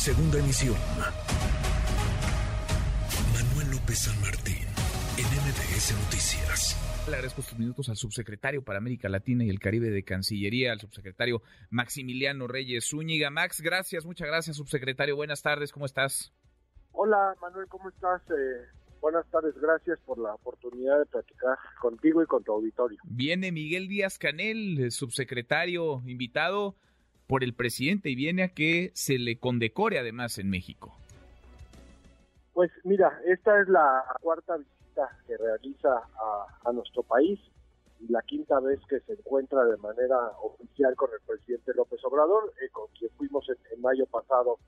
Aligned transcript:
Segunda 0.00 0.38
emisión. 0.38 0.76
Manuel 3.34 3.70
López 3.70 3.98
San 3.98 4.18
Martín, 4.22 4.64
en 5.18 5.26
MBS 5.26 5.92
Noticias. 5.92 7.04
Le 7.06 7.16
agradezco 7.16 7.42
estos 7.42 7.58
minutos 7.58 7.90
al 7.90 7.96
subsecretario 7.96 8.64
para 8.64 8.78
América 8.78 9.10
Latina 9.10 9.44
y 9.44 9.50
el 9.50 9.60
Caribe 9.60 9.90
de 9.90 10.02
Cancillería, 10.02 10.72
al 10.72 10.80
subsecretario 10.80 11.42
Maximiliano 11.68 12.46
Reyes 12.46 12.88
Zúñiga. 12.88 13.28
Max, 13.28 13.60
gracias, 13.60 14.06
muchas 14.06 14.28
gracias, 14.28 14.56
subsecretario. 14.56 15.16
Buenas 15.16 15.42
tardes, 15.42 15.70
¿cómo 15.70 15.84
estás? 15.84 16.32
Hola, 16.92 17.34
Manuel, 17.42 17.68
¿cómo 17.68 17.90
estás? 17.90 18.22
Eh, 18.30 18.68
buenas 19.02 19.26
tardes, 19.30 19.54
gracias 19.60 19.98
por 20.06 20.18
la 20.18 20.32
oportunidad 20.32 20.98
de 20.98 21.04
platicar 21.04 21.58
contigo 21.78 22.22
y 22.22 22.26
con 22.26 22.42
tu 22.42 22.52
auditorio. 22.52 22.98
Viene 23.04 23.52
Miguel 23.52 23.86
Díaz 23.86 24.16
Canel, 24.16 24.90
subsecretario 24.92 26.02
invitado 26.06 26.74
por 27.30 27.44
el 27.44 27.54
presidente 27.54 28.10
y 28.10 28.16
viene 28.16 28.42
a 28.42 28.48
que 28.48 28.90
se 28.92 29.16
le 29.16 29.38
condecore 29.38 30.00
además 30.00 30.36
en 30.38 30.50
México. 30.50 30.92
Pues 32.52 32.72
mira, 32.82 33.20
esta 33.24 33.62
es 33.62 33.68
la 33.68 34.04
cuarta 34.20 34.56
visita 34.56 35.16
que 35.28 35.36
realiza 35.36 36.02
a, 36.64 36.72
nuestro 36.72 37.04
país 37.04 37.38
y 38.00 38.10
la 38.10 38.20
quinta 38.22 38.58
vez 38.58 38.80
que 38.88 38.98
se 39.00 39.12
encuentra 39.12 39.64
de 39.64 39.76
manera 39.76 40.18
oficial 40.42 40.96
con 40.96 41.10
el 41.12 41.20
presidente 41.24 41.72
López 41.74 42.04
Obrador, 42.04 42.52
eh, 42.60 42.68
con 42.72 42.88
quien 42.98 43.12
fuimos 43.12 43.46
en, 43.48 43.80
mayo 43.80 44.06
pasado 44.06 44.58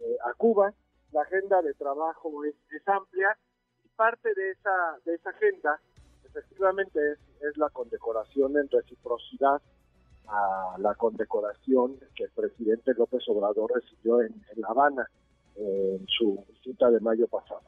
eh, 0.00 0.16
a 0.28 0.34
Cuba. 0.34 0.74
La 1.12 1.22
agenda 1.22 1.62
de 1.62 1.74
trabajo 1.74 2.44
es, 2.44 2.56
amplia 2.86 3.38
y 3.84 3.88
parte 3.90 4.34
de 4.34 4.50
esa, 4.50 4.98
de 5.04 5.14
esa 5.14 5.30
agenda 5.30 5.80
efectivamente 6.24 6.98
es, 7.12 7.18
es 7.48 7.56
la 7.56 7.68
condecoración 7.70 8.56
en 8.56 8.68
reciprocidad 8.68 9.62
a 10.28 10.76
la 10.78 10.94
condecoración 10.94 11.96
que 12.14 12.24
el 12.24 12.30
presidente 12.30 12.92
López 12.94 13.22
Obrador 13.28 13.72
recibió 13.74 14.22
en, 14.22 14.34
La 14.56 14.68
Habana 14.68 15.08
en 15.56 16.06
su 16.06 16.44
visita 16.48 16.90
de 16.90 17.00
mayo 17.00 17.26
pasado. 17.26 17.60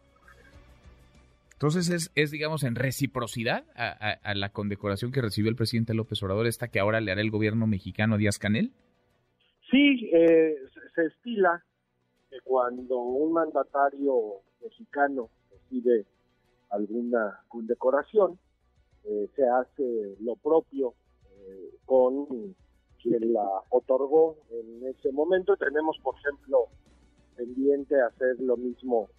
Entonces 1.52 1.90
es, 1.90 2.10
es 2.16 2.30
digamos, 2.30 2.64
en 2.64 2.74
reciprocidad 2.74 3.64
a, 3.76 4.34
la 4.34 4.48
condecoración 4.48 5.12
que 5.12 5.22
recibió 5.22 5.48
el 5.48 5.56
presidente 5.56 5.94
López 5.94 6.20
Obrador, 6.22 6.46
esta 6.46 6.68
que 6.68 6.80
ahora 6.80 7.00
le 7.00 7.12
hará 7.12 7.20
el 7.20 7.30
gobierno 7.30 7.66
mexicano 7.66 8.16
Díaz 8.16 8.38
Canel. 8.38 8.72
Sí, 9.70 10.10
eh, 10.12 10.56
se 10.94 11.06
estila 11.06 11.62
que 12.28 12.40
cuando 12.44 12.98
un 12.98 13.32
mandatario 13.32 14.40
mexicano 14.60 15.30
recibe 15.50 16.04
alguna 16.70 17.40
condecoración, 17.48 18.38
eh, 19.04 19.28
se 19.36 19.44
hace 19.46 20.16
lo 20.20 20.36
propio 20.36 20.94
con 21.92 22.54
quien 23.02 23.34
la 23.34 23.46
otorgó 23.68 24.38
en 24.50 24.86
ese 24.86 25.12
momento. 25.12 25.58
Tenemos, 25.58 25.98
por 26.02 26.14
ejemplo, 26.20 26.68
pendiente 27.36 28.00
hacer 28.00 28.36
lo 28.40 28.56
mismo 28.56 29.10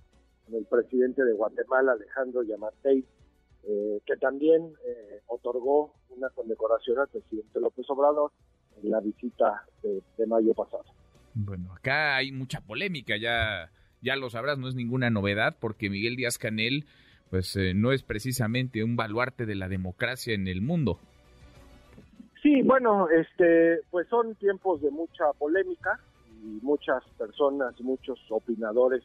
con 0.43 0.55
el 0.55 0.65
presidente 0.65 1.23
de 1.23 1.33
Guatemala, 1.33 1.91
Alejandro 1.91 2.41
Yamatei, 2.41 3.05
eh, 3.65 4.01
que 4.07 4.15
también 4.15 4.73
eh, 4.87 5.21
otorgó 5.27 5.93
una 6.09 6.31
condecoración 6.31 6.97
al 6.97 7.09
presidente 7.09 7.59
López 7.59 7.87
Obrador 7.91 8.31
en 8.81 8.89
la 8.89 9.01
visita 9.01 9.67
de, 9.83 10.25
mayo 10.25 10.55
pasado. 10.55 10.85
Bueno, 11.35 11.73
acá 11.73 12.15
hay 12.15 12.31
mucha 12.31 12.59
polémica, 12.61 13.17
ya, 13.17 13.69
ya 14.01 14.15
lo 14.15 14.31
sabrás, 14.31 14.57
no 14.57 14.67
es 14.67 14.73
ninguna 14.73 15.11
novedad, 15.11 15.57
porque 15.59 15.91
Miguel 15.91 16.15
Díaz 16.15 16.39
Canel, 16.39 16.87
pues 17.29 17.55
eh, 17.55 17.75
no 17.75 17.91
es 17.91 18.01
precisamente 18.01 18.83
un 18.83 18.95
baluarte 18.95 19.45
de 19.45 19.53
la 19.53 19.67
democracia 19.67 20.33
en 20.33 20.47
el 20.47 20.61
mundo. 20.63 20.99
Sí, 22.43 22.61
bueno, 22.61 23.07
este, 23.07 23.79
pues 23.89 24.05
son 24.09 24.35
tiempos 24.35 24.81
de 24.81 24.91
mucha 24.91 25.31
polémica 25.39 25.97
y 26.43 26.59
muchas 26.61 27.01
personas, 27.17 27.79
muchos 27.79 28.19
opinadores 28.29 29.01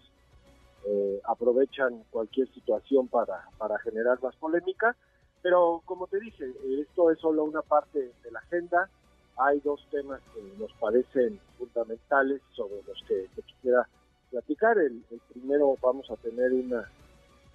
eh, 0.85 1.21
aprovechan 1.23 2.03
cualquier 2.11 2.53
situación 2.53 3.07
para, 3.07 3.45
para 3.57 3.79
generar 3.79 4.21
más 4.21 4.35
polémica, 4.35 4.97
pero 5.41 5.83
como 5.85 6.09
te 6.09 6.19
dije, 6.19 6.47
esto 6.81 7.13
es 7.13 7.21
solo 7.21 7.45
una 7.45 7.63
parte 7.63 8.11
de 8.25 8.31
la 8.33 8.41
agenda. 8.41 8.91
Hay 9.37 9.61
dos 9.61 9.87
temas 9.93 10.21
que 10.35 10.43
nos 10.59 10.73
parecen 10.73 11.39
fundamentales 11.59 12.43
sobre 12.57 12.83
los 12.89 13.01
que 13.07 13.29
quisiera 13.47 13.87
platicar. 14.33 14.79
El, 14.79 15.05
el, 15.13 15.21
primero, 15.33 15.77
vamos 15.81 16.11
a 16.11 16.17
tener 16.17 16.53
una, 16.53 16.91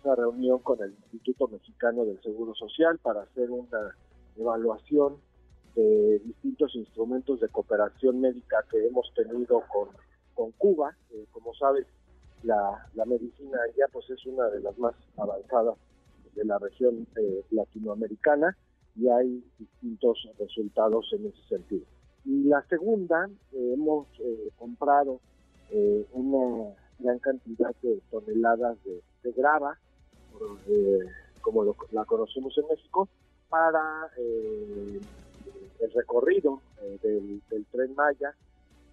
una 0.05 0.16
reunión 0.16 0.59
con 0.59 0.81
el 0.81 0.91
Instituto 0.91 1.49
Mexicano 1.49 2.05
del 2.05 2.22
Seguro 2.22 2.55
Social 2.55 2.99
para 2.99 3.23
hacer 3.23 3.51
una 3.51 3.93
evaluación 4.38 5.17
de 5.75 6.19
distintos 6.19 6.75
instrumentos 6.75 7.39
de 7.39 7.50
cooperación 7.50 8.22
médica 8.22 8.63
que 8.69 8.85
hemos 8.85 9.11
tenido 9.16 9.63
con, 9.72 9.89
con 10.34 10.51
Cuba. 10.51 10.95
Eh, 11.11 11.25
como 11.31 11.53
sabes, 11.56 11.85
la, 12.44 12.88
la, 12.95 13.06
medicina 13.06 13.57
ya 13.78 13.85
pues 13.91 14.09
es 14.09 14.25
una 14.25 14.50
de 14.50 14.59
las 14.59 14.78
más 14.78 14.94
avanzadas 15.17 15.75
de 16.35 16.45
la 16.45 16.59
región 16.59 17.07
eh, 17.16 17.44
latinoamericana 17.51 18.56
y 18.95 19.07
hay 19.07 19.44
distintos 19.57 20.28
resultados 20.38 21.07
en 21.13 21.28
ese 21.28 21.47
sentido. 21.47 21.85
Y 22.25 22.44
la 22.44 22.63
segunda, 22.67 23.29
eh, 23.51 23.73
hemos 23.73 24.07
comprado 24.57 25.19
una 26.11 26.75
gran 27.00 27.17
cantidad 27.17 27.73
de 27.81 28.00
toneladas 28.11 28.78
de, 28.84 29.01
de 29.23 29.31
grava, 29.31 29.75
como 31.41 31.75
la 31.91 32.05
conocemos 32.05 32.55
en 32.59 32.67
México, 32.67 33.09
para 33.50 33.81
el 35.83 35.91
recorrido 35.91 36.61
eh, 36.81 36.97
del, 37.01 37.66
tren 37.71 37.94
Maya, 37.95 38.33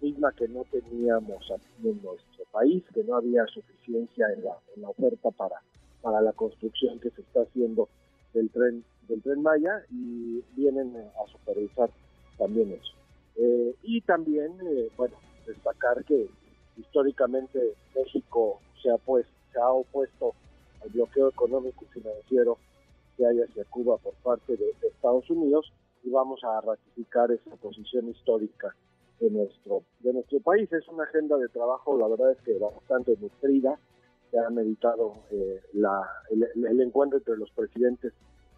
misma 0.01 0.31
que 0.33 0.47
no 0.47 0.63
teníamos 0.65 1.49
aquí 1.51 1.89
en 1.89 2.01
nuestro 2.01 2.45
país, 2.51 2.83
que 2.93 3.03
no 3.03 3.15
había 3.15 3.45
suficiencia 3.47 4.27
en 4.33 4.43
la, 4.43 4.89
oferta 4.89 5.31
para, 5.31 5.61
para 6.01 6.21
la 6.21 6.33
construcción 6.33 6.99
que 6.99 7.11
se 7.11 7.21
está 7.21 7.41
haciendo 7.41 7.87
del 8.33 8.49
tren 8.49 8.83
del 9.07 9.21
tren 9.21 9.41
Maya 9.41 9.83
y 9.91 10.41
vienen 10.55 10.95
a 10.95 11.31
supervisar 11.31 11.89
también 12.37 12.71
eso. 12.71 12.93
Eh, 13.35 13.75
y 13.83 14.01
también, 14.01 14.53
eh, 14.63 14.89
bueno, 14.95 15.15
destacar 15.45 16.03
que 16.05 16.27
históricamente 16.77 17.75
México 17.95 18.59
se 18.81 18.89
ha, 18.89 18.97
pues, 18.97 19.25
se 19.51 19.59
ha 19.59 19.69
opuesto 19.69 20.33
al 20.81 20.89
bloqueo 20.89 21.29
económico 21.29 21.83
y 21.83 21.93
financiero 21.93 22.57
que 23.17 23.25
hay 23.25 23.41
hacia 23.41 23.65
Cuba 23.65 23.97
por 23.97 24.13
parte 24.15 24.55
de 24.55 24.73
Estados 24.81 25.29
Unidos 25.29 25.71
y 26.03 26.09
vamos 26.09 26.43
a 26.43 26.61
ratificar 26.61 27.31
esa 27.31 27.55
posición 27.57 28.09
histórica 28.09 28.75
de 29.19 29.29
nuestro, 29.29 29.83
de 29.99 30.13
nuestro 30.13 30.39
país. 30.39 30.71
Es 30.71 30.87
una 30.87 31.03
agenda 31.03 31.37
de 31.37 31.47
trabajo, 31.49 31.97
la 31.97 32.07
verdad 32.07 32.31
es 32.31 32.41
que 32.41 32.57
bastante 32.57 33.15
nutrida. 33.19 33.77
Se 34.31 34.39
ha 34.39 34.49
meditado 34.49 35.13
eh, 35.31 35.61
la, 35.73 36.01
el, 36.29 36.81
encuentro 36.81 37.17
entre 37.17 37.35
los 37.35 37.51
presidentes 37.51 38.13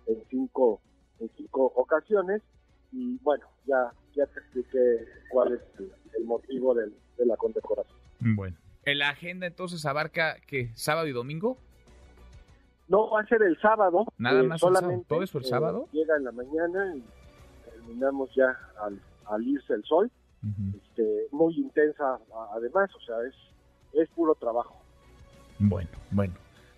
en 0.05 0.23
cinco, 0.29 0.79
en 1.19 1.29
cinco 1.35 1.73
ocasiones 1.75 2.43
y 2.91 3.17
bueno, 3.23 3.47
ya, 3.65 3.91
ya 4.15 4.27
te 4.27 4.39
expliqué 4.39 5.07
cuál 5.31 5.53
es 5.53 5.61
el, 5.79 6.25
motivo 6.25 6.75
de 6.75 6.91
la 7.25 7.35
condecoración. 7.35 7.97
Bueno, 8.19 8.55
¿la 8.85 9.09
agenda 9.09 9.47
entonces 9.47 9.85
abarca 9.85 10.37
que 10.47 10.69
sábado 10.75 11.07
y 11.07 11.11
domingo? 11.11 11.57
No, 12.87 13.09
va 13.09 13.21
a 13.21 13.25
ser 13.25 13.41
el 13.41 13.59
sábado. 13.59 14.05
Nada 14.17 14.41
eh, 14.41 14.43
más 14.43 14.59
solamente, 14.59 15.05
¿Todo 15.07 15.23
eso 15.23 15.37
el 15.37 15.45
sábado? 15.45 15.87
Eh, 15.87 15.97
llega 15.97 16.15
en 16.17 16.23
la 16.25 16.31
mañana 16.31 16.95
y 16.95 17.03
terminamos 17.85 18.29
ya 18.35 18.57
al, 18.81 18.99
al 19.25 19.47
irse 19.47 19.73
el 19.73 19.83
sol, 19.83 20.11
este, 20.75 21.27
muy 21.31 21.55
intensa 21.55 22.19
además, 22.53 22.89
o 22.95 22.99
sea, 23.05 23.16
es, 23.27 23.35
es 23.94 24.09
puro 24.09 24.35
trabajo. 24.35 24.75
Bueno, 25.59 25.89
bueno. 26.11 26.33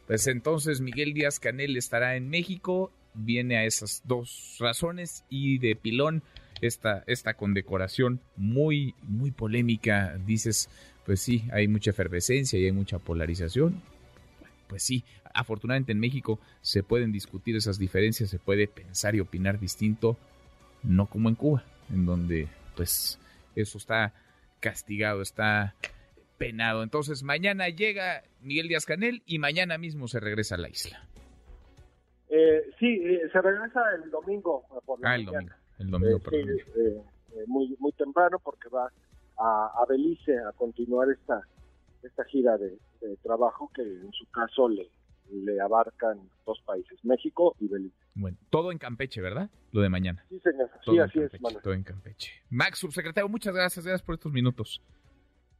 Pues 0.07 0.27
entonces 0.27 0.81
Miguel 0.81 1.13
Díaz 1.13 1.39
Canel 1.39 1.77
estará 1.77 2.15
en 2.15 2.29
México, 2.29 2.91
viene 3.15 3.57
a 3.57 3.65
esas 3.65 4.03
dos 4.05 4.57
razones 4.59 5.25
y 5.29 5.57
de 5.57 5.75
pilón 5.75 6.21
esta, 6.61 7.03
esta 7.07 7.33
condecoración 7.33 8.19
muy, 8.35 8.93
muy 9.01 9.31
polémica, 9.31 10.17
dices, 10.25 10.69
pues 11.05 11.21
sí, 11.21 11.45
hay 11.51 11.67
mucha 11.67 11.89
efervescencia 11.89 12.59
y 12.59 12.65
hay 12.65 12.71
mucha 12.71 12.99
polarización. 12.99 13.81
Pues 14.67 14.83
sí, 14.83 15.03
afortunadamente 15.33 15.91
en 15.91 15.99
México 15.99 16.39
se 16.61 16.83
pueden 16.83 17.11
discutir 17.11 17.55
esas 17.55 17.79
diferencias, 17.79 18.29
se 18.29 18.39
puede 18.39 18.67
pensar 18.67 19.15
y 19.15 19.19
opinar 19.19 19.59
distinto, 19.59 20.17
no 20.87 21.07
como 21.07 21.29
en 21.29 21.35
Cuba, 21.35 21.63
en 21.89 22.05
donde 22.05 22.47
pues 22.75 23.19
eso 23.55 23.77
está 23.77 24.13
castigado, 24.59 25.21
está 25.21 25.75
penado. 26.37 26.83
Entonces 26.83 27.23
mañana 27.23 27.69
llega 27.69 28.23
Miguel 28.41 28.67
Díaz 28.67 28.85
Canel 28.85 29.23
y 29.25 29.39
mañana 29.39 29.77
mismo 29.77 30.07
se 30.07 30.19
regresa 30.19 30.55
a 30.55 30.59
la 30.59 30.69
isla. 30.69 31.01
Eh, 32.29 32.71
sí, 32.79 33.01
eh, 33.05 33.29
se 33.31 33.41
regresa 33.41 33.81
el 34.03 34.09
domingo 34.09 34.63
por 34.85 34.99
la 34.99 35.11
ah, 35.11 35.15
el 35.15 35.25
domingo, 35.25 35.53
el 35.77 35.91
domingo, 35.91 36.19
eh, 36.75 37.03
muy, 37.47 37.75
muy 37.79 37.91
temprano 37.91 38.39
porque 38.43 38.67
va 38.69 38.91
a, 39.37 39.67
a, 39.67 39.85
Belice 39.87 40.37
a 40.39 40.51
continuar 40.53 41.09
esta, 41.09 41.41
esta 42.01 42.23
gira 42.25 42.57
de 42.57 42.77
trabajo 43.21 43.69
que 43.75 43.83
en 43.83 44.11
su 44.11 44.25
caso 44.31 44.67
le, 44.67 44.89
le 45.31 45.59
abarcan 45.59 46.19
dos 46.45 46.59
países, 46.65 46.97
México 47.03 47.55
y 47.59 47.67
Belice. 47.67 48.04
Bueno, 48.15 48.37
todo 48.49 48.71
en 48.71 48.77
Campeche, 48.77 49.21
¿verdad? 49.21 49.49
Lo 49.71 49.81
de 49.81 49.89
mañana. 49.89 50.25
Sí, 50.29 50.39
señor. 50.39 50.69
sí, 50.85 50.97
así 50.99 51.19
es, 51.19 51.31
Todo 51.61 51.73
en 51.73 51.83
Campeche. 51.83 52.31
Max, 52.49 52.79
subsecretario, 52.79 53.27
muchas 53.27 53.53
gracias, 53.53 53.85
gracias 53.85 54.01
por 54.01 54.15
estos 54.15 54.31
minutos. 54.31 54.81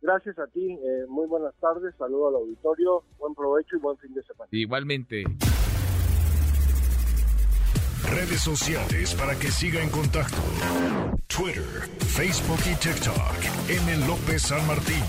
Gracias 0.01 0.37
a 0.39 0.47
ti, 0.47 0.71
eh, 0.71 1.05
muy 1.09 1.27
buenas 1.27 1.53
tardes, 1.55 1.93
saludo 1.97 2.29
al 2.29 2.35
auditorio, 2.35 3.03
buen 3.17 3.33
provecho 3.35 3.75
y 3.75 3.79
buen 3.79 3.97
fin 3.97 4.13
de 4.13 4.23
semana. 4.23 4.47
Igualmente. 4.51 5.23
Redes 8.09 8.39
sociales 8.41 9.15
para 9.15 9.33
que 9.37 9.47
siga 9.47 9.81
en 9.81 9.89
contacto: 9.89 10.37
Twitter, 11.27 11.63
Facebook 11.99 12.59
y 12.71 12.75
TikTok. 12.75 13.67
M. 13.67 14.07
López 14.07 14.43
San 14.43 14.65
Martín. 14.67 15.03